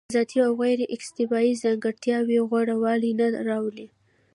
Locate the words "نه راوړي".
3.19-3.87